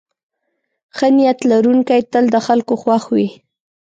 ښه 0.95 1.07
نیت 1.15 1.39
لرونکی 1.51 2.01
تل 2.11 2.25
د 2.33 2.37
خلکو 2.47 2.73
خوښ 2.81 3.03
وي. 3.13 3.27